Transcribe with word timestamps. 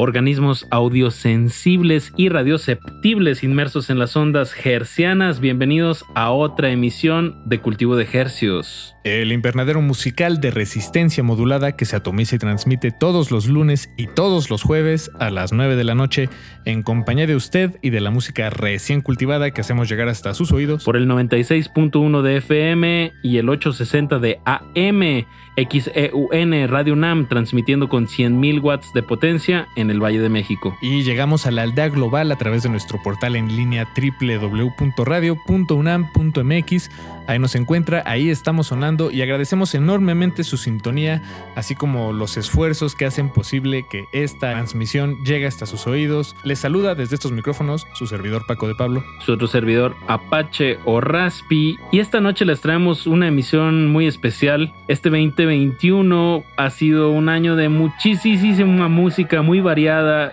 Organismos 0.00 0.66
audiosensibles 0.70 2.14
y 2.16 2.30
radioceptibles 2.30 3.44
inmersos 3.44 3.90
en 3.90 3.98
las 3.98 4.16
ondas 4.16 4.54
hercianas. 4.64 5.40
Bienvenidos 5.40 6.06
a 6.14 6.30
otra 6.30 6.70
emisión 6.70 7.42
de 7.44 7.60
Cultivo 7.60 7.96
de 7.96 8.08
Hercios. 8.10 8.94
El 9.04 9.30
invernadero 9.30 9.82
musical 9.82 10.40
de 10.40 10.50
resistencia 10.50 11.22
modulada 11.22 11.76
que 11.76 11.84
se 11.84 11.96
atomiza 11.96 12.36
y 12.36 12.38
transmite 12.38 12.92
todos 12.92 13.30
los 13.30 13.46
lunes 13.46 13.90
y 13.98 14.06
todos 14.06 14.48
los 14.48 14.62
jueves 14.62 15.10
a 15.20 15.30
las 15.30 15.52
9 15.52 15.76
de 15.76 15.84
la 15.84 15.94
noche 15.94 16.30
en 16.64 16.82
compañía 16.82 17.26
de 17.26 17.36
usted 17.36 17.78
y 17.82 17.90
de 17.90 18.00
la 18.00 18.10
música 18.10 18.48
recién 18.48 19.02
cultivada 19.02 19.50
que 19.50 19.60
hacemos 19.60 19.88
llegar 19.90 20.08
hasta 20.08 20.32
sus 20.32 20.50
oídos. 20.52 20.84
Por 20.84 20.96
el 20.96 21.08
96.1 21.08 22.22
de 22.22 22.36
FM 22.38 23.12
y 23.22 23.36
el 23.36 23.50
860 23.50 24.18
de 24.18 24.38
AM. 24.46 25.26
XEUN 25.56 26.68
Radio 26.68 26.94
UNAM 26.94 27.28
transmitiendo 27.28 27.88
con 27.88 28.06
100.000 28.06 28.62
watts 28.62 28.92
de 28.94 29.02
potencia 29.02 29.66
en 29.76 29.89
el 29.90 30.02
Valle 30.02 30.20
de 30.20 30.28
México. 30.28 30.76
Y 30.80 31.02
llegamos 31.02 31.46
a 31.46 31.50
la 31.50 31.62
aldea 31.62 31.88
global 31.88 32.30
a 32.32 32.36
través 32.36 32.62
de 32.62 32.68
nuestro 32.68 33.02
portal 33.02 33.36
en 33.36 33.56
línea 33.56 33.88
www.radio.unam.mx. 33.96 36.90
Ahí 37.26 37.38
nos 37.38 37.54
encuentra, 37.54 38.02
ahí 38.06 38.28
estamos 38.28 38.68
sonando 38.68 39.10
y 39.10 39.22
agradecemos 39.22 39.74
enormemente 39.74 40.42
su 40.42 40.56
sintonía, 40.56 41.22
así 41.54 41.74
como 41.74 42.12
los 42.12 42.36
esfuerzos 42.36 42.94
que 42.94 43.06
hacen 43.06 43.30
posible 43.30 43.86
que 43.88 44.04
esta 44.12 44.52
transmisión 44.52 45.22
llegue 45.24 45.46
hasta 45.46 45.66
sus 45.66 45.86
oídos. 45.86 46.34
Les 46.42 46.58
saluda 46.58 46.94
desde 46.94 47.14
estos 47.14 47.32
micrófonos 47.32 47.86
su 47.94 48.06
servidor 48.06 48.46
Paco 48.46 48.66
de 48.66 48.74
Pablo. 48.74 49.04
Su 49.24 49.32
otro 49.32 49.46
servidor 49.46 49.94
Apache 50.08 50.78
o 50.84 51.00
Raspi. 51.00 51.76
Y 51.92 52.00
esta 52.00 52.20
noche 52.20 52.44
les 52.44 52.60
traemos 52.60 53.06
una 53.06 53.28
emisión 53.28 53.92
muy 53.92 54.06
especial. 54.06 54.72
Este 54.88 55.08
2021 55.08 56.44
ha 56.56 56.70
sido 56.70 57.10
un 57.10 57.28
año 57.28 57.56
de 57.56 57.68
muchísima 57.68 58.88
música 58.88 59.42
muy 59.42 59.60
variada 59.60 59.79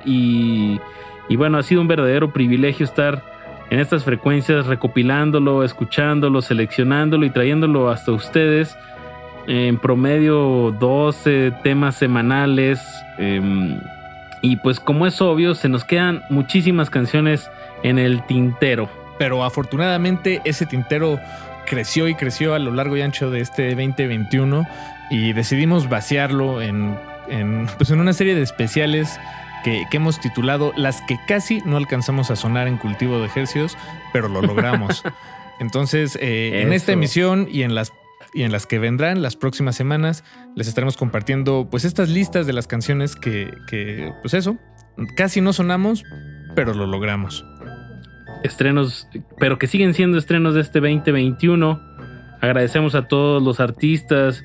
y, 0.06 0.80
bueno, 1.36 1.58
ha 1.58 1.64
sido 1.64 1.82
un 1.82 1.88
verdadero 1.88 2.32
privilegio 2.32 2.86
estar 2.86 3.24
en 3.70 3.80
estas 3.80 4.04
frecuencias, 4.04 4.66
recopilándolo, 4.66 5.64
escuchándolo, 5.64 6.42
seleccionándolo 6.42 7.26
y 7.26 7.30
trayéndolo 7.30 7.90
hasta 7.90 8.12
ustedes. 8.12 8.78
En 9.48 9.78
promedio 9.78 10.76
12 10.80 11.54
temas 11.64 11.96
semanales. 11.96 12.82
Em, 13.18 13.80
y 14.42 14.58
pues 14.58 14.80
como 14.80 15.08
es 15.08 15.22
obvio, 15.22 15.56
se 15.56 15.70
nos 15.70 15.84
quedan 15.84 16.22
muchísimas 16.30 16.90
canciones 16.90 17.50
en 17.84 18.00
el 18.00 18.26
tintero. 18.26 18.90
Pero 19.18 19.44
afortunadamente 19.44 20.42
ese 20.46 20.66
tintero 20.66 21.20
creció 21.66 22.08
y 22.08 22.16
creció 22.16 22.54
a 22.54 22.60
lo 22.60 22.72
largo 22.72 22.98
y 22.98 23.02
ancho 23.02 23.30
de 23.30 23.42
este 23.42 23.70
2021 23.70 24.66
y 25.10 25.34
decidimos 25.34 25.90
vaciarlo 25.90 26.62
en, 26.62 26.98
en, 27.30 27.68
pues 27.78 27.92
en 27.92 28.00
una 28.00 28.14
serie 28.14 28.36
de 28.36 28.42
especiales 28.42 29.20
que, 29.64 29.86
hemos 29.92 30.20
titulado 30.20 30.72
Las 30.76 31.02
que 31.02 31.20
casi 31.28 31.62
no 31.66 31.78
alcanzamos 31.78 32.32
a 32.32 32.36
sonar 32.36 32.68
en 32.68 32.78
cultivo 32.78 33.20
de 33.20 33.26
ejercicios, 33.26 33.78
pero 34.14 34.28
lo 34.28 34.42
logramos. 34.42 35.04
Entonces, 35.60 36.18
eh, 36.22 36.62
en 36.62 36.74
esta 36.74 36.92
emisión 36.92 37.48
y 37.52 37.64
en 37.64 37.76
las 37.76 37.92
y 38.34 38.44
en 38.44 38.52
las 38.52 38.68
que 38.68 38.78
vendrán 38.78 39.22
las 39.22 39.36
próximas 39.36 39.76
semanas 39.76 40.24
les 40.56 40.68
estaremos 40.68 40.98
compartiendo 40.98 41.68
pues 41.72 41.86
estas 41.86 42.10
listas 42.10 42.46
de 42.46 42.54
las 42.54 42.68
canciones 42.68 43.16
que, 43.16 43.52
que 43.68 44.14
pues 44.22 44.34
eso, 44.34 44.58
casi 45.16 45.42
no 45.42 45.54
sonamos, 45.54 46.04
pero 46.56 46.74
lo 46.74 46.86
logramos. 46.86 47.46
Estrenos, 48.44 49.08
pero 49.40 49.58
que 49.58 49.68
siguen 49.68 49.94
siendo 49.94 50.18
estrenos 50.18 50.54
de 50.54 50.62
este 50.62 50.80
2021. 50.80 51.82
Agradecemos 52.42 52.94
a 52.94 53.08
todos 53.08 53.42
los 53.42 53.60
artistas 53.60 54.44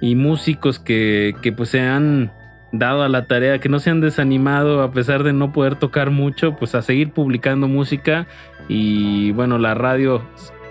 y 0.00 0.14
músicos 0.14 0.78
que, 0.78 1.34
que 1.42 1.52
pues 1.52 1.70
se 1.70 1.80
han 1.80 2.32
dado 2.72 3.02
a 3.02 3.08
la 3.08 3.26
tarea, 3.26 3.58
que 3.58 3.68
no 3.68 3.78
se 3.78 3.90
han 3.90 4.00
desanimado 4.00 4.82
a 4.82 4.92
pesar 4.92 5.22
de 5.22 5.32
no 5.32 5.52
poder 5.52 5.76
tocar 5.76 6.10
mucho, 6.10 6.56
pues 6.56 6.74
a 6.74 6.82
seguir 6.82 7.12
publicando 7.12 7.68
música 7.68 8.26
y 8.68 9.32
bueno, 9.32 9.58
la 9.58 9.74
radio 9.74 10.22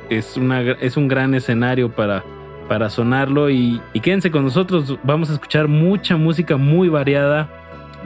es, 0.10 0.38
una, 0.38 0.62
es 0.62 0.98
un 0.98 1.08
gran 1.08 1.34
escenario 1.34 1.96
para, 1.96 2.24
para 2.68 2.90
sonarlo 2.90 3.50
y, 3.50 3.82
y 3.94 4.00
quédense 4.02 4.32
con 4.32 4.44
nosotros, 4.44 4.98
vamos 5.04 5.30
a 5.30 5.34
escuchar 5.34 5.68
mucha 5.68 6.18
música 6.18 6.58
muy 6.58 6.90
variada. 6.90 7.50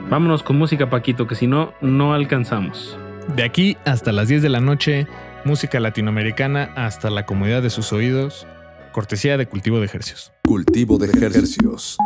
Vámonos 0.08 0.42
con 0.42 0.56
música 0.56 0.88
Paquito, 0.88 1.26
que 1.26 1.34
si 1.34 1.46
no, 1.46 1.74
no 1.82 2.14
alcanzamos. 2.14 2.96
De 3.36 3.42
aquí 3.42 3.76
hasta 3.84 4.12
las 4.12 4.28
10 4.28 4.42
de 4.42 4.48
la 4.48 4.60
noche, 4.60 5.06
música 5.44 5.78
latinoamericana 5.78 6.70
hasta 6.74 7.10
la 7.10 7.26
comodidad 7.26 7.62
de 7.62 7.70
sus 7.70 7.92
oídos, 7.92 8.46
cortesía 8.92 9.36
de 9.36 9.46
cultivo 9.46 9.78
de 9.78 9.86
ejercicios. 9.86 10.32
Cultivo 10.44 10.98
de 10.98 11.06
ejercicios. 11.06 11.96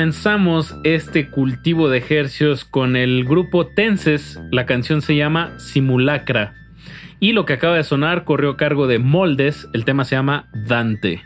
comenzamos 0.00 0.76
este 0.82 1.28
cultivo 1.28 1.90
de 1.90 1.98
ejercios 1.98 2.64
con 2.64 2.96
el 2.96 3.26
grupo 3.26 3.66
Tenses. 3.66 4.40
La 4.50 4.64
canción 4.64 5.02
se 5.02 5.14
llama 5.14 5.52
Simulacra. 5.58 6.54
Y 7.20 7.32
lo 7.32 7.44
que 7.44 7.52
acaba 7.52 7.76
de 7.76 7.84
sonar 7.84 8.24
corrió 8.24 8.52
a 8.52 8.56
cargo 8.56 8.86
de 8.86 8.98
Moldes. 8.98 9.68
El 9.74 9.84
tema 9.84 10.06
se 10.06 10.16
llama 10.16 10.48
Dante. 10.66 11.22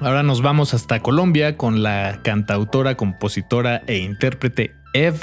Ahora 0.00 0.22
nos 0.22 0.42
vamos 0.42 0.74
hasta 0.74 1.00
Colombia 1.00 1.56
con 1.56 1.82
la 1.82 2.20
cantautora, 2.22 2.94
compositora 2.94 3.80
e 3.86 3.96
intérprete 3.96 4.74
Eve. 4.92 5.20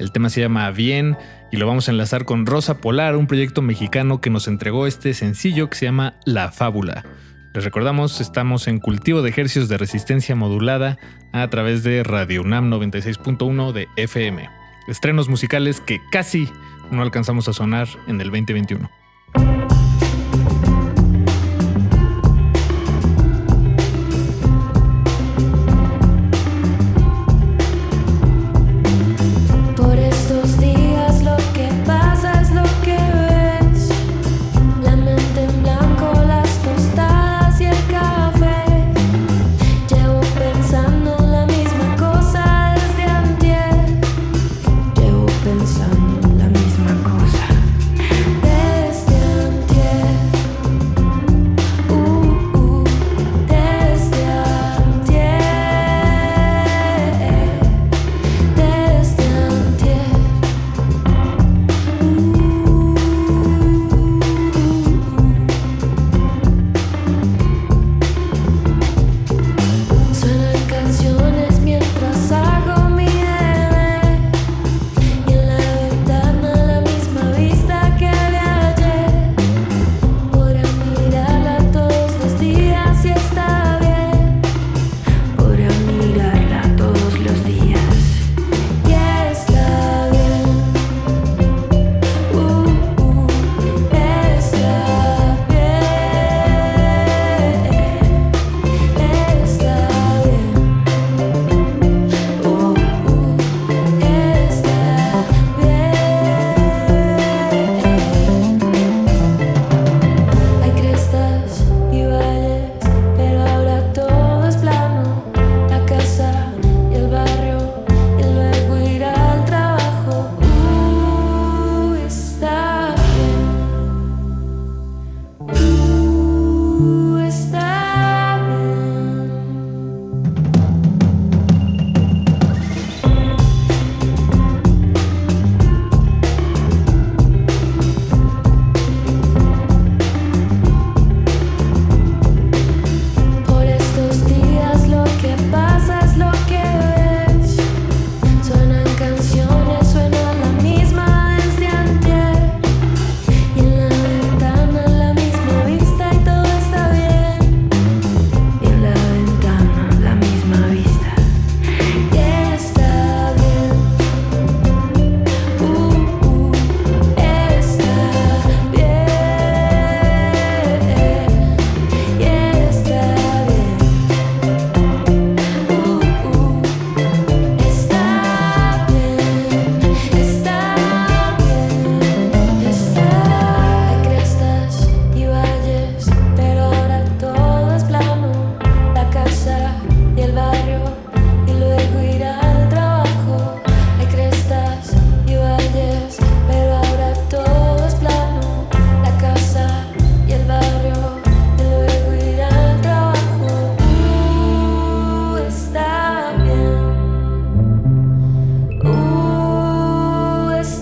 El 0.00 0.10
tema 0.10 0.30
se 0.30 0.40
llama 0.40 0.68
Bien 0.72 1.16
y 1.52 1.58
lo 1.58 1.68
vamos 1.68 1.86
a 1.86 1.92
enlazar 1.92 2.24
con 2.24 2.44
Rosa 2.44 2.80
Polar, 2.80 3.14
un 3.14 3.28
proyecto 3.28 3.62
mexicano 3.62 4.20
que 4.20 4.30
nos 4.30 4.48
entregó 4.48 4.88
este 4.88 5.14
sencillo 5.14 5.70
que 5.70 5.76
se 5.76 5.86
llama 5.86 6.14
La 6.24 6.50
Fábula. 6.50 7.04
Les 7.54 7.62
recordamos, 7.62 8.20
estamos 8.20 8.66
en 8.66 8.80
cultivo 8.80 9.22
de 9.22 9.30
ejercicios 9.30 9.68
de 9.68 9.78
resistencia 9.78 10.34
modulada 10.34 10.98
a 11.30 11.46
través 11.50 11.84
de 11.84 12.02
Radio 12.02 12.42
UNAM 12.42 12.68
96.1 12.68 13.70
de 13.70 13.86
FM. 13.94 14.50
Estrenos 14.88 15.28
musicales 15.28 15.80
que 15.80 16.00
casi 16.10 16.48
no 16.90 17.00
alcanzamos 17.00 17.46
a 17.46 17.52
sonar 17.52 17.86
en 18.08 18.20
el 18.20 18.32
2021. 18.32 18.90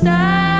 stars. 0.02 0.51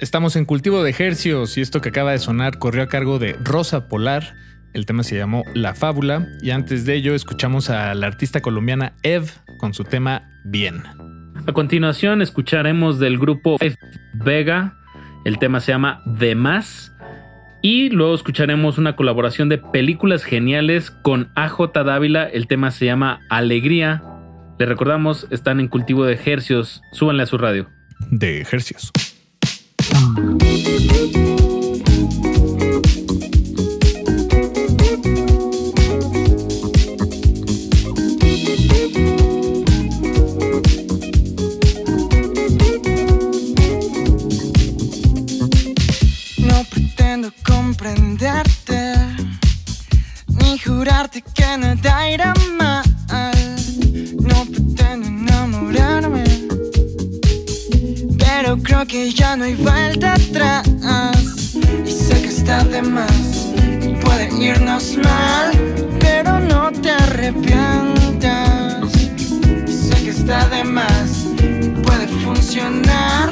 Estamos 0.00 0.36
en 0.36 0.44
cultivo 0.44 0.82
de 0.82 0.90
ejercios 0.90 1.56
y 1.56 1.60
esto 1.60 1.80
que 1.80 1.88
acaba 1.90 2.12
de 2.12 2.18
sonar 2.18 2.58
corrió 2.58 2.82
a 2.82 2.88
cargo 2.88 3.18
de 3.18 3.34
Rosa 3.42 3.88
Polar. 3.88 4.34
El 4.74 4.86
tema 4.86 5.02
se 5.04 5.16
llamó 5.16 5.44
La 5.54 5.74
Fábula 5.74 6.26
y 6.42 6.50
antes 6.50 6.84
de 6.84 6.94
ello 6.94 7.14
escuchamos 7.14 7.70
a 7.70 7.94
la 7.94 8.08
artista 8.08 8.40
colombiana 8.40 8.94
Ev 9.02 9.30
con 9.58 9.72
su 9.72 9.84
tema 9.84 10.28
Bien. 10.44 10.82
A 11.46 11.52
continuación 11.52 12.22
escucharemos 12.22 12.98
del 12.98 13.18
grupo 13.18 13.56
F 13.60 13.76
Vega. 14.14 14.76
El 15.24 15.38
tema 15.38 15.60
se 15.60 15.72
llama 15.72 16.02
De 16.06 16.34
Más. 16.34 16.92
Y 17.62 17.88
luego 17.90 18.14
escucharemos 18.14 18.76
una 18.76 18.96
colaboración 18.96 19.48
de 19.48 19.58
películas 19.58 20.24
geniales 20.24 20.90
con 20.90 21.30
AJ 21.34 21.72
Dávila. 21.72 22.24
El 22.24 22.46
tema 22.46 22.70
se 22.70 22.86
llama 22.86 23.20
Alegría. 23.30 24.02
Les 24.56 24.68
recordamos, 24.68 25.26
están 25.30 25.58
en 25.58 25.66
cultivo 25.66 26.04
de 26.04 26.14
ejercios. 26.14 26.80
Súbanle 26.92 27.24
a 27.24 27.26
su 27.26 27.38
radio. 27.38 27.68
De 28.10 28.40
ejercios. 28.40 28.92
No 46.38 46.64
pretendo 46.70 47.32
comprenderte, 47.44 48.94
ni 50.28 50.58
jurarte 50.58 51.22
que 51.34 51.58
nada 51.58 52.08
irá 52.08 52.32
mal. 52.56 52.84
Creo 58.64 58.84
que 58.86 59.12
ya 59.12 59.36
no 59.36 59.44
hay 59.44 59.54
vuelta 59.54 60.14
atrás. 60.14 60.66
Y 61.84 61.90
sé 61.90 62.22
que 62.22 62.28
está 62.28 62.64
de 62.64 62.80
más, 62.82 63.52
y 63.82 63.94
puede 64.02 64.28
irnos 64.42 64.96
mal, 64.96 65.52
pero 66.00 66.40
no 66.40 66.72
te 66.72 66.90
arrepientas. 66.90 68.90
Y 69.68 69.72
sé 69.72 70.02
que 70.02 70.10
está 70.10 70.48
de 70.48 70.64
más, 70.64 71.26
y 71.38 71.68
puede 71.82 72.08
funcionar, 72.24 73.30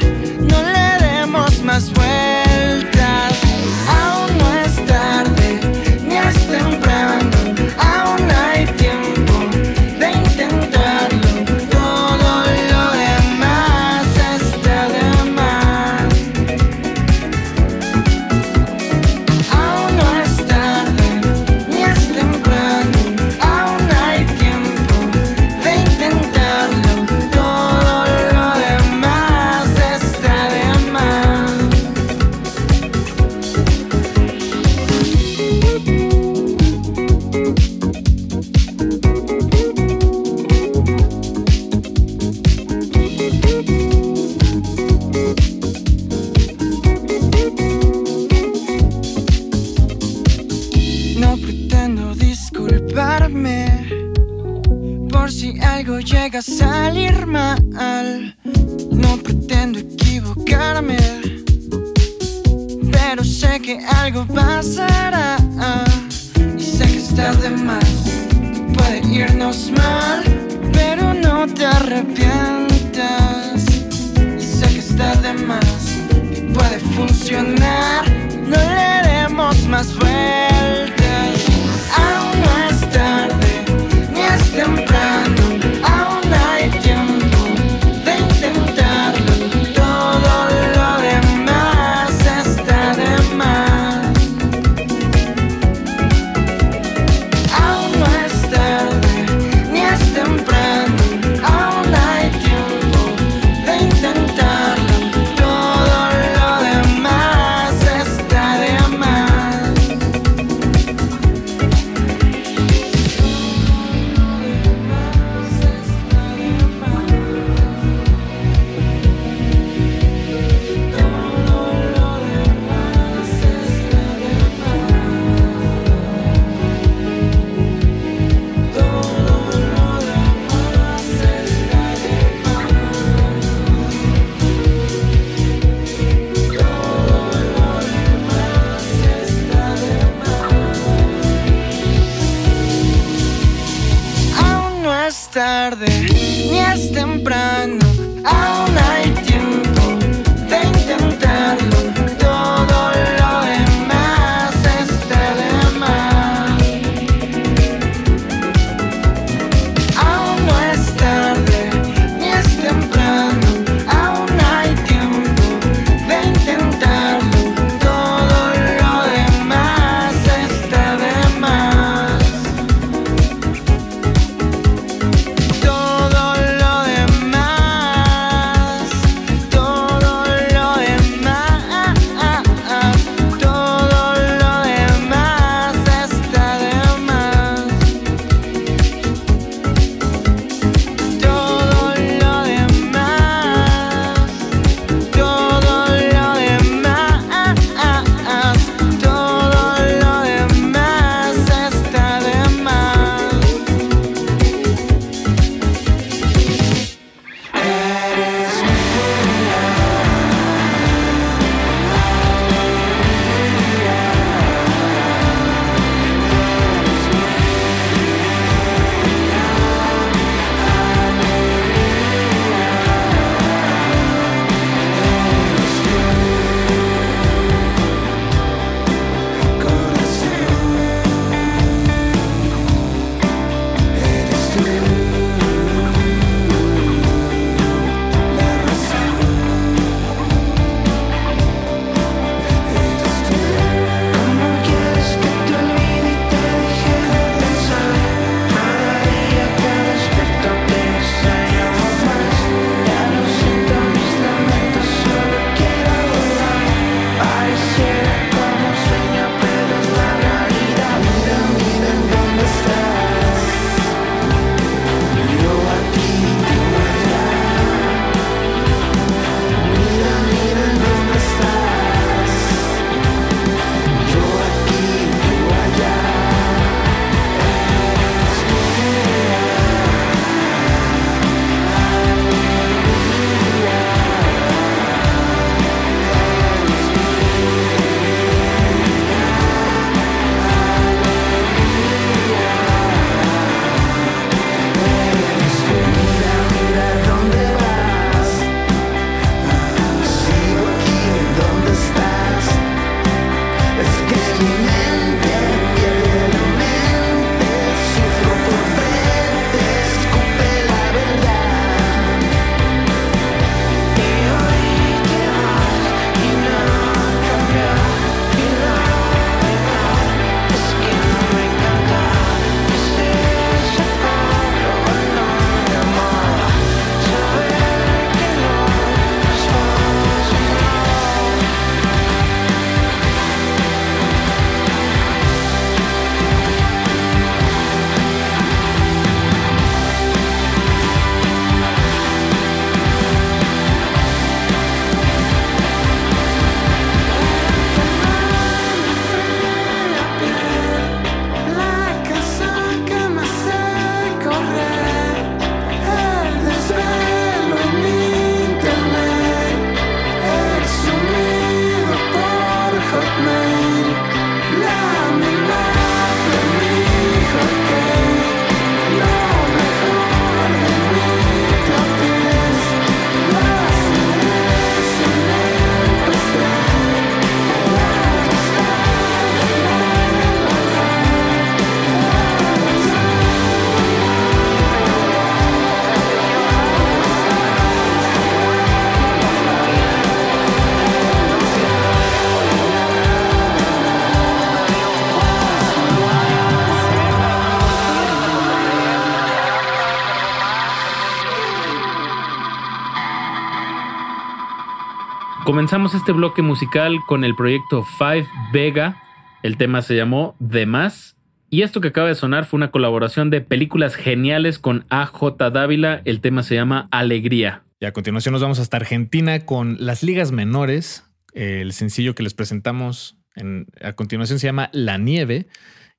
comenzamos 405.63 405.95
este 405.95 406.11
bloque 406.11 406.43
musical 406.43 406.99
con 407.07 407.23
el 407.23 407.37
proyecto 407.37 407.85
Five 407.85 408.27
Vega. 408.53 409.01
El 409.45 409.57
tema 409.57 409.81
se 409.81 409.95
llamó 409.95 410.35
The 410.45 410.67
Más. 410.67 411.15
Y 411.51 411.63
esto 411.63 411.81
que 411.81 411.87
acaba 411.89 412.09
de 412.09 412.17
sonar 412.17 412.47
fue 412.47 412.57
una 412.57 412.73
colaboración 412.73 413.31
de 413.31 413.43
películas 413.43 413.95
geniales 413.95 414.59
con 414.59 414.87
AJ 414.91 415.37
Dávila. 415.53 416.03
El 416.05 416.21
tema 416.21 416.43
se 416.43 416.57
llama 416.57 416.89
Alegría. 416.91 417.63
Y 417.79 417.85
a 417.85 417.93
continuación 417.93 418.33
nos 418.33 418.43
vamos 418.43 418.59
hasta 418.59 418.77
Argentina 418.77 419.47
con 419.47 419.77
las 419.79 420.03
ligas 420.03 420.33
menores. 420.33 421.05
El 421.33 421.73
sencillo 421.73 422.17
que 422.17 422.25
les 422.25 422.35
presentamos 422.35 423.17
en- 423.37 423.69
a 423.81 423.93
continuación 423.93 424.41
se 424.41 424.49
llama 424.49 424.69
La 424.73 424.99
Nieve. 424.99 425.47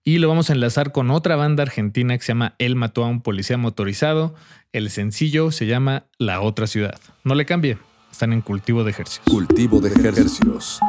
Y 0.04 0.18
lo 0.18 0.28
vamos 0.28 0.50
a 0.50 0.54
enlazar 0.54 0.92
con 0.92 1.10
otra 1.10 1.38
banda 1.38 1.64
argentina 1.64 2.18
que 2.18 2.24
se 2.24 2.32
llama 2.34 2.56
Él 2.60 2.76
mató 2.76 3.06
a 3.06 3.08
un 3.08 3.22
policía 3.22 3.56
motorizado. 3.58 4.36
El 4.74 4.90
sencillo 4.90 5.52
se 5.52 5.68
llama 5.68 6.04
La 6.18 6.42
otra 6.42 6.68
ciudad. 6.68 7.00
No 7.24 7.34
le 7.34 7.46
cambie, 7.46 7.78
están 8.14 8.32
en 8.32 8.42
cultivo 8.42 8.84
de 8.84 8.92
ejercicios. 8.92 9.26
Cultivo 9.28 9.82
de 9.82 9.90
ejercicios. 9.90 10.80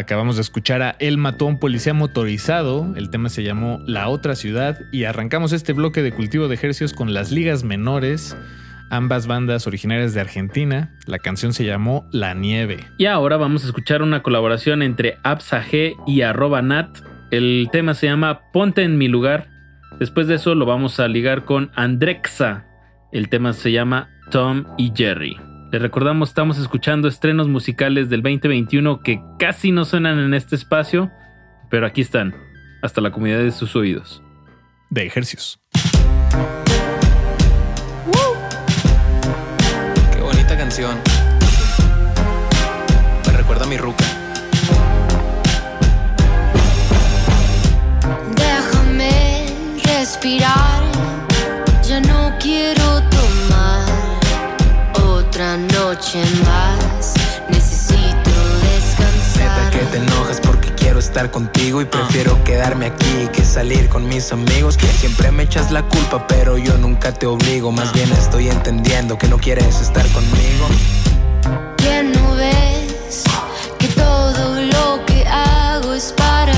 Acabamos 0.00 0.36
de 0.36 0.42
escuchar 0.42 0.80
a 0.80 0.96
El 0.98 1.18
Matón 1.18 1.58
Policía 1.58 1.92
Motorizado. 1.92 2.94
El 2.96 3.10
tema 3.10 3.28
se 3.28 3.42
llamó 3.42 3.82
La 3.84 4.08
Otra 4.08 4.34
Ciudad. 4.34 4.78
Y 4.92 5.04
arrancamos 5.04 5.52
este 5.52 5.74
bloque 5.74 6.02
de 6.02 6.10
cultivo 6.12 6.48
de 6.48 6.54
ejercicios 6.54 6.94
con 6.94 7.12
las 7.12 7.30
ligas 7.30 7.64
menores. 7.64 8.34
Ambas 8.88 9.26
bandas 9.26 9.66
originarias 9.66 10.14
de 10.14 10.22
Argentina. 10.22 10.96
La 11.06 11.18
canción 11.18 11.52
se 11.52 11.66
llamó 11.66 12.08
La 12.12 12.32
Nieve. 12.32 12.78
Y 12.96 13.04
ahora 13.04 13.36
vamos 13.36 13.62
a 13.64 13.66
escuchar 13.66 14.00
una 14.00 14.22
colaboración 14.22 14.80
entre 14.80 15.18
Absa 15.22 15.62
G 15.62 15.94
y 16.06 16.22
arroba 16.22 16.62
Nat. 16.62 17.00
El 17.30 17.68
tema 17.70 17.92
se 17.92 18.06
llama 18.06 18.50
Ponte 18.54 18.82
en 18.82 18.96
mi 18.96 19.06
lugar. 19.06 19.48
Después 19.98 20.28
de 20.28 20.36
eso 20.36 20.54
lo 20.54 20.64
vamos 20.64 20.98
a 20.98 21.08
ligar 21.08 21.44
con 21.44 21.70
Andrexa. 21.74 22.64
El 23.12 23.28
tema 23.28 23.52
se 23.52 23.70
llama 23.70 24.08
Tom 24.30 24.64
y 24.78 24.92
Jerry. 24.96 25.36
Les 25.72 25.80
recordamos, 25.80 26.30
estamos 26.30 26.58
escuchando 26.58 27.06
estrenos 27.06 27.46
musicales 27.46 28.10
del 28.10 28.22
2021 28.22 29.04
que 29.04 29.22
casi 29.38 29.70
no 29.70 29.84
suenan 29.84 30.18
en 30.18 30.34
este 30.34 30.56
espacio, 30.56 31.12
pero 31.70 31.86
aquí 31.86 32.00
están, 32.00 32.34
hasta 32.82 33.00
la 33.00 33.12
comunidad 33.12 33.38
de 33.38 33.52
sus 33.52 33.76
oídos. 33.76 34.20
De 34.88 35.06
ejercicios. 35.06 35.60
Qué 40.12 40.20
bonita 40.20 40.56
canción. 40.58 40.96
Me 43.28 43.32
recuerda 43.38 43.64
a 43.64 43.68
mi 43.68 43.76
ruca. 43.76 44.04
Déjame 48.34 49.46
respirar, 49.84 50.69
noche 55.94 56.22
más. 56.44 57.14
Necesito 57.48 58.30
Neta 59.36 59.70
que 59.70 59.78
descansar. 59.78 59.90
te 59.90 59.96
enojas 59.96 60.40
porque 60.40 60.72
quiero 60.76 61.00
estar 61.00 61.32
contigo 61.32 61.82
y 61.82 61.84
prefiero 61.84 62.44
quedarme 62.44 62.86
aquí 62.86 63.28
que 63.32 63.44
salir 63.44 63.88
con 63.88 64.08
mis 64.08 64.30
amigos. 64.30 64.76
Que 64.76 64.86
siempre 64.86 65.32
me 65.32 65.42
echas 65.42 65.72
la 65.72 65.82
culpa, 65.82 66.28
pero 66.28 66.56
yo 66.58 66.78
nunca 66.78 67.10
te 67.10 67.26
obligo. 67.26 67.72
Más 67.72 67.92
bien 67.92 68.12
estoy 68.12 68.48
entendiendo 68.48 69.18
que 69.18 69.26
no 69.26 69.38
quieres 69.38 69.80
estar 69.80 70.06
conmigo. 70.12 70.66
Que 71.76 72.04
no 72.04 72.36
ves 72.36 73.24
que 73.80 73.88
todo 73.88 74.62
lo 74.62 75.04
que 75.06 75.26
hago 75.26 75.92
es 75.92 76.12
para 76.12 76.52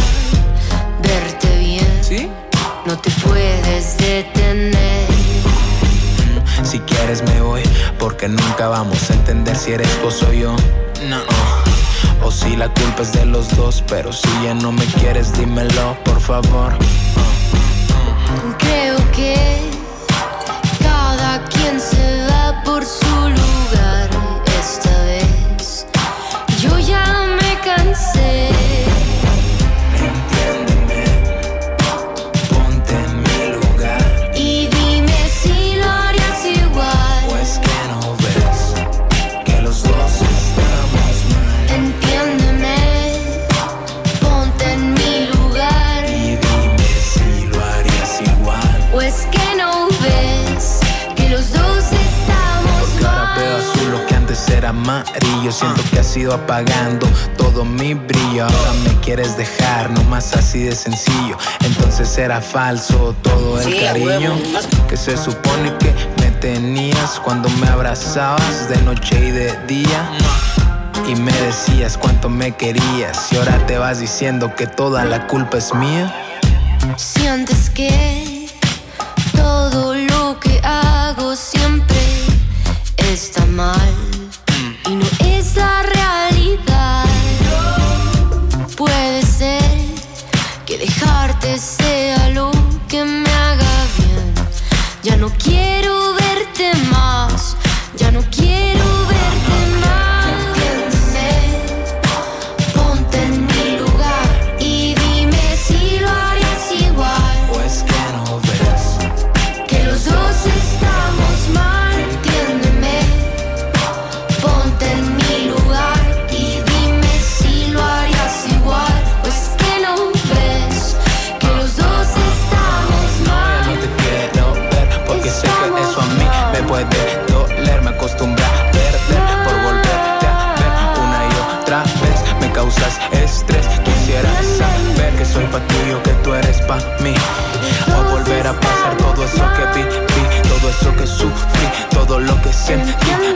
verte 1.03 1.49
bien. 1.59 1.89
¿Sí? 2.03 2.28
No 2.85 2.99
te 2.99 3.11
puedes 3.24 3.97
detener. 3.97 4.72
Quieres 7.05 7.24
me 7.24 7.40
voy, 7.40 7.62
porque 7.98 8.28
nunca 8.28 8.68
vamos 8.68 9.11
a 9.11 9.14
entender 9.14 9.57
si 9.57 9.72
eres 9.72 9.88
tú 10.00 10.07
o 10.07 10.11
soy 10.12 10.42
yo. 10.42 10.55
No. 11.09 11.18
O 12.24 12.30
si 12.30 12.55
la 12.55 12.68
culpa 12.68 13.03
es 13.03 13.12
de 13.12 13.26
los 13.26 13.57
dos, 13.57 13.82
pero 13.88 14.12
si 14.12 14.28
ya 14.44 14.55
no 14.55 14.70
me 14.70 14.84
quieres, 14.84 15.36
dímelo, 15.36 15.96
por 16.05 16.20
favor. 16.20 16.72
Creo 18.57 18.96
que 19.11 19.68
cada 20.78 21.44
quien 21.46 21.80
se 21.80 22.24
va 22.30 22.62
por 22.62 22.84
su 22.86 23.16
lugar 23.16 24.09
esta 24.61 24.96
vez. 25.03 25.84
Yo 26.61 26.78
ya 26.78 27.26
me 27.42 27.59
cansé. 27.64 28.91
Amarillo. 54.83 55.53
Siento 55.53 55.83
que 55.91 56.01
has 56.01 56.16
ido 56.16 56.35
apagando 56.35 57.07
todo 57.37 57.64
mi 57.64 57.95
brillo. 57.95 58.45
Ahora 58.45 58.72
me 58.85 59.01
quieres 59.01 59.37
dejar, 59.37 59.91
no 59.91 60.03
más 60.05 60.35
así 60.35 60.64
de 60.64 60.74
sencillo. 60.74 61.37
Entonces 61.64 62.16
era 62.18 62.41
falso 62.41 63.14
todo 63.22 63.61
el 63.61 63.80
cariño 63.80 64.37
que 64.89 64.97
se 64.97 65.16
supone 65.16 65.72
que 65.78 65.95
me 66.20 66.30
tenías 66.33 67.20
cuando 67.20 67.49
me 67.49 67.68
abrazabas 67.68 68.68
de 68.68 68.80
noche 68.83 69.28
y 69.28 69.30
de 69.30 69.57
día. 69.66 70.11
Y 71.09 71.14
me 71.16 71.33
decías 71.33 71.99
cuánto 71.99 72.28
me 72.28 72.53
querías. 72.53 73.33
Y 73.33 73.37
ahora 73.37 73.59
te 73.66 73.76
vas 73.78 74.01
diciendo 74.01 74.55
que 74.55 74.66
toda 74.66 75.05
la 75.05 75.26
culpa 75.26 75.59
es 75.59 75.74
mía. 75.74 76.14
Sientes 76.97 77.70
que 77.70 78.22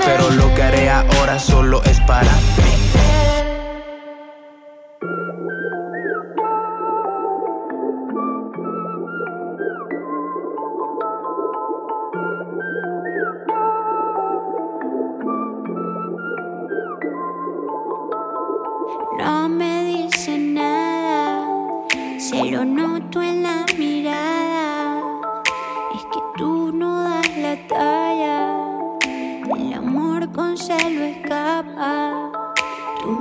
Pero 0.04 0.30
lo 0.30 0.54
que 0.54 0.62
haré 0.62 0.90
ahora 0.90 1.38
solo 1.38 1.82
es 1.84 2.00
para 2.00 2.32
mí. 2.32 2.75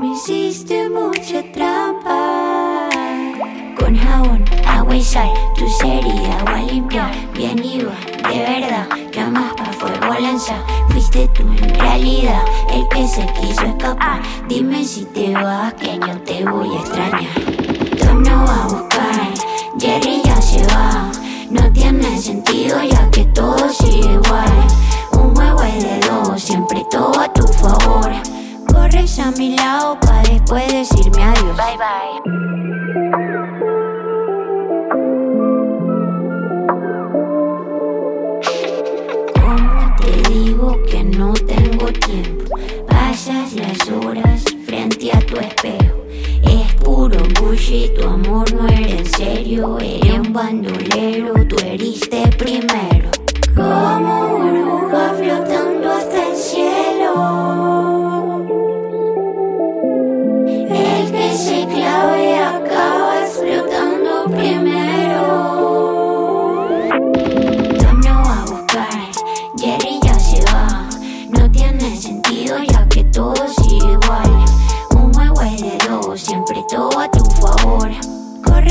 Me 0.06 0.14
hiciste 0.14 0.90
mucha 0.90 1.42
trampa. 1.52 2.90
Con 3.78 3.96
jabón, 3.96 4.46
agua 4.68 4.96
y 4.96 5.02
sal, 5.02 5.30
tu 5.56 5.68
sería 5.70 6.38
agua 6.40 6.60
limpia, 6.60 7.12
bien 7.34 7.64
iba, 7.64 7.94
de 8.30 8.40
verdad, 8.40 8.88
llamas 9.12 9.54
pa' 9.56 9.74
fuego 9.74 10.14
lanza. 10.20 10.56
Fuiste 10.90 11.28
tú 11.30 11.44
en 11.44 11.76
realidad 11.80 12.44
el 12.72 12.88
que 12.90 13.08
se 13.08 13.26
quiso 13.34 13.66
escapar. 13.66 14.22
Dime 14.48 14.84
si 14.84 15.06
te 15.06 15.34
vas, 15.34 15.74
que 15.74 15.98
no 15.98 16.18
te 16.22 16.46
voy 16.46 16.70
a 16.76 16.80
extrañar. 16.82 17.36
Tom 18.00 18.22
no 18.22 18.46
va 18.46 18.64
a 18.64 18.68
buscar, 18.68 19.34
Jerry 19.80 20.22
ya 20.24 20.42
se 20.42 20.66
va. 20.68 21.12
No 21.50 21.72
tiene 21.72 22.18
sentido 22.20 22.78
ya 22.84 23.10
que 23.10 23.26
todo 23.26 23.70
sigue 23.70 24.14
igual. 24.14 24.54
Un 25.14 25.36
juego 25.36 25.64
es 25.64 25.84
de 25.84 26.00
dos, 26.08 26.42
siempre 26.42 26.86
todo 26.92 27.20
a 27.20 27.32
tu 27.34 27.48
favor 27.48 28.35
a 28.98 29.32
mi 29.38 29.56
lado 29.58 30.00
para 30.00 30.22
después 30.24 30.72
decirme 30.72 31.22
adiós. 31.22 31.58
Bye 31.58 31.78
bye. 31.78 32.22
¿Cómo 39.34 39.96
te 39.98 40.30
digo 40.30 40.82
que 40.90 41.04
no 41.04 41.34
tengo 41.34 41.88
tiempo? 41.92 42.56
Pasas 42.88 43.54
las 43.54 43.90
horas 43.90 44.46
frente 44.66 45.12
a 45.12 45.20
tu 45.20 45.36
espejo. 45.40 46.06
Es 46.44 46.74
puro 46.76 47.18
bullshit, 47.40 47.94
tu 47.96 48.08
amor 48.08 48.52
no 48.54 48.66
era 48.70 48.88
en 48.88 49.06
serio. 49.06 49.78
Eres 49.78 50.20
un 50.20 50.32
bandolero, 50.32 51.34
tú 51.48 51.58
heriste 51.66 52.28
primero. 52.38 53.10
Como 53.54 54.38
burbuja 54.38 55.14
flotando. 55.18 55.55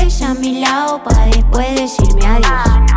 A 0.05 0.35
mi 0.35 0.59
lado 0.61 1.01
pa' 1.03 1.25
después 1.25 1.75
decirme 1.75 2.27
adiós. 2.27 2.94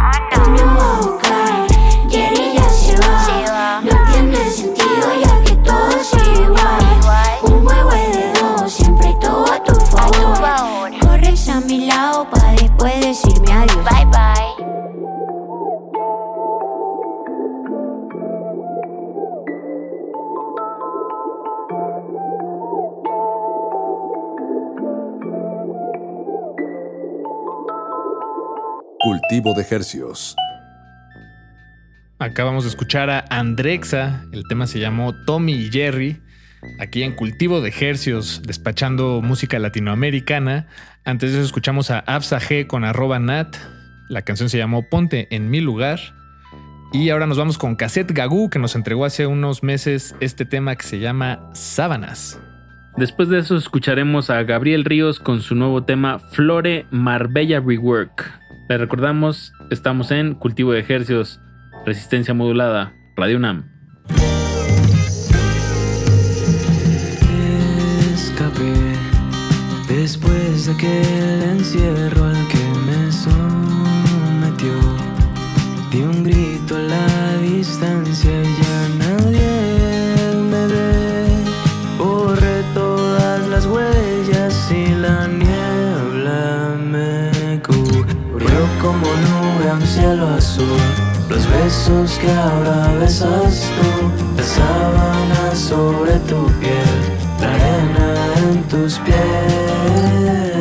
Cultivo 29.09 29.55
de 29.55 29.65
Hercios. 29.71 30.37
Acabamos 32.19 32.65
de 32.65 32.69
escuchar 32.69 33.09
a 33.09 33.25
Andrexa, 33.31 34.27
el 34.33 34.43
tema 34.51 34.67
se 34.67 34.81
llamó 34.81 35.15
Tommy 35.25 35.55
y 35.55 35.71
Jerry, 35.71 36.21
aquí 36.79 37.03
en 37.05 37.17
Cultivo 37.17 37.63
de 37.63 37.71
Hercios, 37.71 38.43
despachando 38.45 39.23
música 39.23 39.59
latinoamericana. 39.59 40.67
Antes 41.07 41.33
de 41.33 41.39
eso 41.39 41.47
escuchamos 41.47 41.91
a 41.91 42.01
Absa 42.01 42.39
G 42.39 42.67
con 42.67 42.85
arroba 42.85 43.19
nat, 43.19 43.57
la 44.11 44.21
canción 44.21 44.51
se 44.51 44.59
llamó 44.59 44.91
Ponte 44.91 45.35
en 45.35 45.49
mi 45.49 45.63
lugar. 45.63 45.99
Y 46.93 47.09
ahora 47.09 47.27
nos 47.27 47.39
vamos 47.39 47.57
con 47.57 47.77
Cassette 47.77 48.13
Gagú, 48.13 48.51
que 48.51 48.59
nos 48.59 48.77
entregó 48.77 49.07
hace 49.07 49.27
unos 49.27 49.63
meses 49.63 50.17
este 50.21 50.45
tema 50.45 50.77
que 50.77 50.85
se 50.85 50.99
llama 50.99 51.49
Sábanas. 51.55 52.39
Después 52.99 53.31
de 53.31 53.39
eso 53.39 53.57
escucharemos 53.57 54.29
a 54.29 54.43
Gabriel 54.43 54.85
Ríos 54.85 55.19
con 55.19 55.41
su 55.41 55.55
nuevo 55.55 55.85
tema 55.85 56.19
Flore 56.19 56.85
Marbella 56.91 57.59
Rework. 57.59 58.48
Le 58.69 58.77
recordamos, 58.77 59.55
estamos 59.71 60.11
en 60.11 60.35
Cultivo 60.35 60.73
de 60.73 60.81
Ejercios, 60.81 61.41
Resistencia 61.87 62.35
Modulada, 62.35 62.93
Radio 63.17 63.39
UNAM. 63.39 63.65
escapé 68.13 68.75
después 69.89 70.67
de 70.67 70.73
aquel 70.73 71.43
encierro 71.45 72.25
al 72.27 72.47
que 72.49 72.59
me 72.85 73.11
sometió. 73.11 74.75
Di 75.91 76.03
un 76.03 76.23
grito 76.23 76.77
a 76.77 76.81
la 76.81 77.39
distancia 77.39 78.38
como 88.81 89.07
nube 89.07 89.71
a 89.71 89.75
un 89.75 89.87
cielo 89.87 90.29
azul. 90.29 90.81
Los 91.29 91.47
besos 91.51 92.19
que 92.19 92.31
ahora 92.31 92.93
besas 92.99 93.69
tú, 93.77 94.11
las 94.37 94.47
sábanas 94.47 95.59
sobre 95.59 96.13
tu 96.21 96.47
piel, 96.61 96.99
la 97.41 97.49
arena 97.55 98.15
en 98.51 98.63
tus 98.65 98.99
pies. 99.01 100.58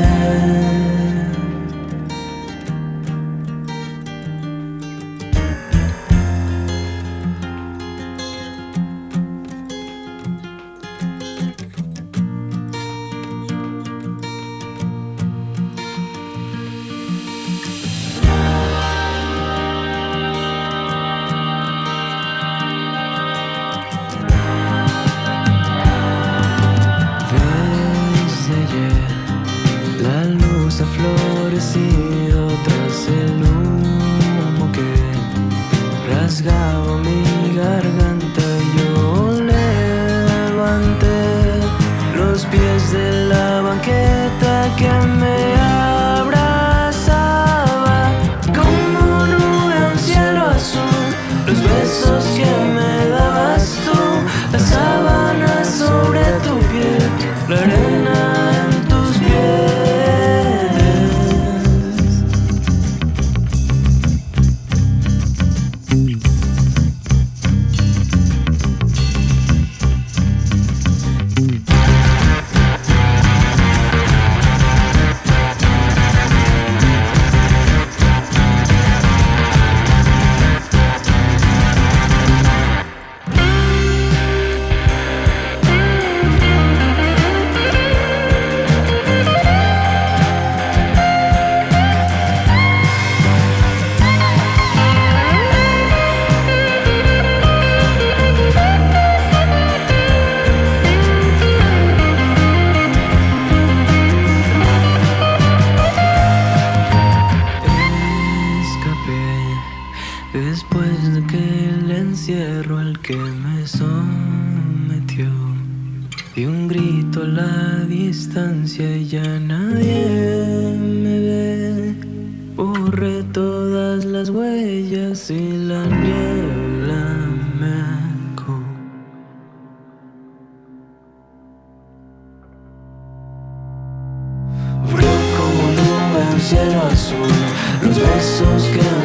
Los 138.39 138.71
besos 138.71 138.96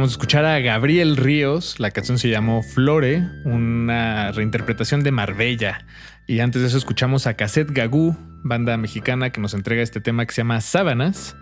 Acabamos 0.00 0.12
de 0.12 0.22
escuchar 0.22 0.46
a 0.46 0.58
Gabriel 0.60 1.18
Ríos, 1.18 1.78
la 1.78 1.90
canción 1.90 2.18
se 2.18 2.30
llamó 2.30 2.62
Flore, 2.62 3.22
una 3.44 4.32
reinterpretación 4.32 5.02
de 5.02 5.10
Marbella. 5.10 5.84
Y 6.26 6.40
antes 6.40 6.62
de 6.62 6.68
eso 6.68 6.78
escuchamos 6.78 7.26
a 7.26 7.34
Cassette 7.34 7.70
Gagú, 7.70 8.16
banda 8.42 8.78
mexicana 8.78 9.28
que 9.28 9.42
nos 9.42 9.52
entrega 9.52 9.82
este 9.82 10.00
tema 10.00 10.24
que 10.24 10.32
se 10.32 10.40
llama 10.40 10.62
Sábanas. 10.62 11.36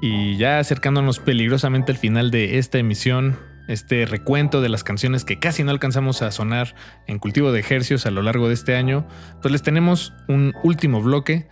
Y 0.00 0.36
ya 0.36 0.60
acercándonos 0.60 1.18
peligrosamente 1.18 1.90
al 1.90 1.98
final 1.98 2.30
de 2.30 2.58
esta 2.58 2.78
emisión, 2.78 3.36
este 3.66 4.06
recuento 4.06 4.60
de 4.60 4.68
las 4.68 4.84
canciones 4.84 5.24
que 5.24 5.40
casi 5.40 5.64
no 5.64 5.72
alcanzamos 5.72 6.22
a 6.22 6.30
sonar 6.30 6.76
en 7.08 7.18
cultivo 7.18 7.50
de 7.50 7.58
ejercicios 7.58 8.06
a 8.06 8.12
lo 8.12 8.22
largo 8.22 8.46
de 8.46 8.54
este 8.54 8.76
año, 8.76 9.08
pues 9.40 9.50
les 9.50 9.62
tenemos 9.62 10.14
un 10.28 10.54
último 10.62 11.02
bloque. 11.02 11.48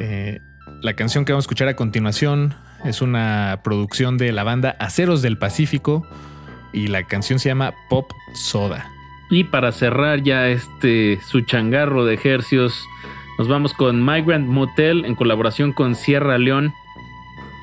Eh, 0.00 0.40
la 0.82 0.94
canción 0.94 1.24
que 1.24 1.30
vamos 1.32 1.44
a 1.44 1.46
escuchar 1.46 1.68
a 1.68 1.76
continuación 1.76 2.56
es 2.84 3.02
una 3.02 3.60
producción 3.62 4.18
de 4.18 4.32
la 4.32 4.44
banda 4.44 4.76
Aceros 4.78 5.22
del 5.22 5.38
Pacífico 5.38 6.06
y 6.72 6.86
la 6.88 7.04
canción 7.04 7.38
se 7.38 7.48
llama 7.48 7.74
Pop 7.88 8.10
Soda. 8.34 8.90
Y 9.30 9.44
para 9.44 9.72
cerrar 9.72 10.22
ya 10.22 10.48
este 10.48 11.20
su 11.22 11.42
changarro 11.42 12.04
de 12.04 12.14
ejercios, 12.14 12.84
nos 13.38 13.48
vamos 13.48 13.72
con 13.74 14.04
Migrant 14.04 14.48
Motel 14.48 15.04
en 15.04 15.14
colaboración 15.14 15.72
con 15.72 15.94
Sierra 15.94 16.36
León. 16.38 16.74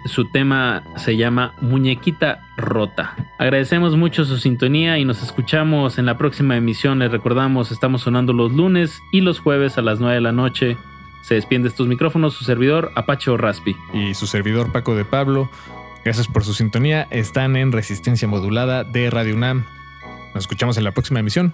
Su 0.05 0.25
tema 0.25 0.83
se 0.95 1.17
llama 1.17 1.53
Muñequita 1.59 2.39
Rota. 2.55 3.15
Agradecemos 3.37 3.97
mucho 3.97 4.23
su 4.23 4.37
sintonía 4.37 4.97
y 4.97 5.05
nos 5.05 5.21
escuchamos 5.21 5.97
en 5.97 6.05
la 6.05 6.17
próxima 6.17 6.55
emisión. 6.55 6.99
Les 6.99 7.11
recordamos, 7.11 7.71
estamos 7.71 8.03
sonando 8.03 8.31
los 8.31 8.53
lunes 8.53 9.01
y 9.11 9.19
los 9.19 9.39
jueves 9.39 9.77
a 9.77 9.81
las 9.81 9.99
9 9.99 10.15
de 10.15 10.21
la 10.21 10.31
noche. 10.31 10.77
Se 11.27 11.35
despide 11.35 11.63
de 11.63 11.67
estos 11.67 11.89
micrófonos 11.89 12.35
su 12.35 12.45
servidor 12.45 12.93
Apache 12.95 13.35
Raspi. 13.35 13.75
Y 13.93 14.13
su 14.13 14.27
servidor 14.27 14.71
Paco 14.71 14.95
de 14.95 15.03
Pablo. 15.03 15.49
Gracias 16.05 16.25
por 16.25 16.45
su 16.45 16.53
sintonía. 16.53 17.05
Están 17.11 17.57
en 17.57 17.73
Resistencia 17.73 18.29
Modulada 18.29 18.85
de 18.85 19.09
Radio 19.09 19.35
UNAM. 19.35 19.65
Nos 20.33 20.45
escuchamos 20.45 20.77
en 20.77 20.85
la 20.85 20.93
próxima 20.93 21.19
emisión. 21.19 21.53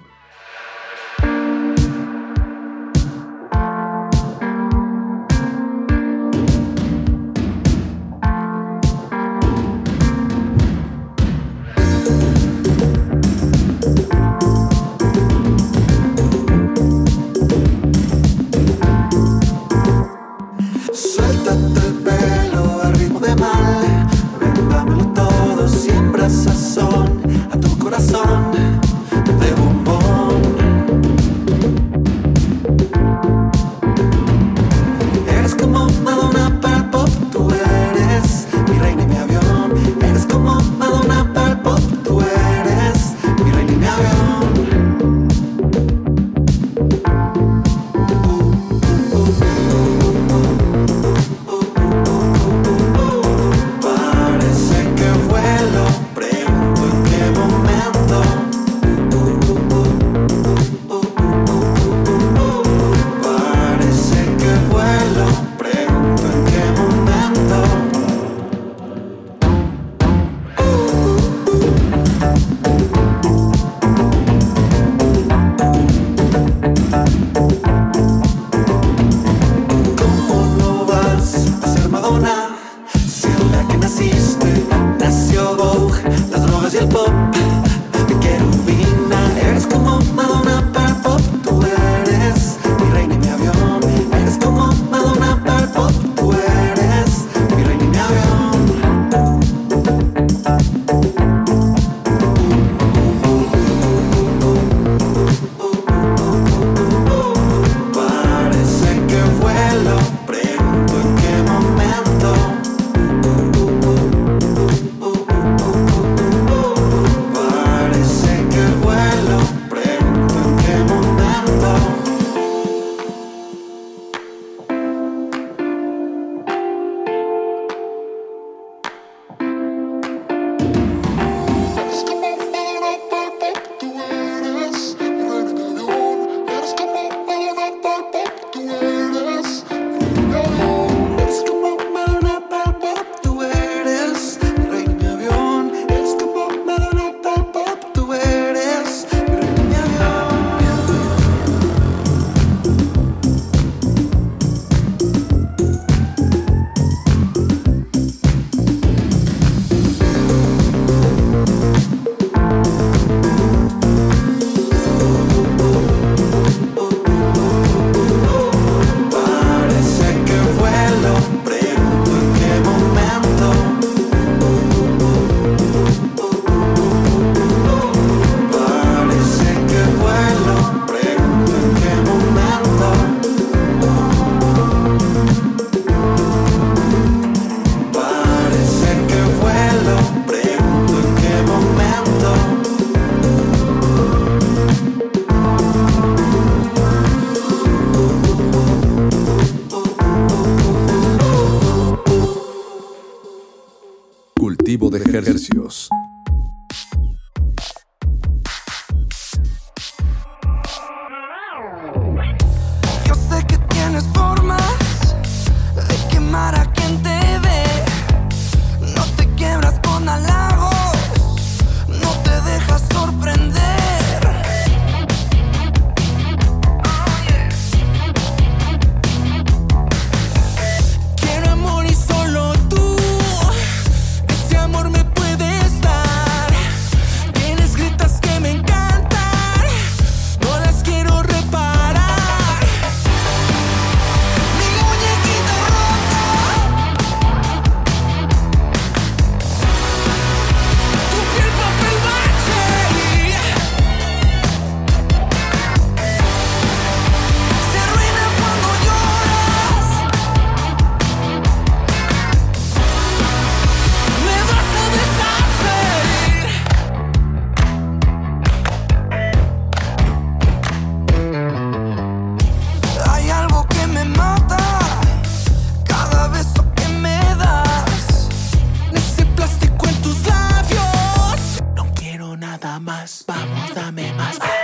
nada 282.64 282.80
más, 282.80 283.24
vamos, 283.28 283.74
dame 283.74 284.10
más. 284.14 284.63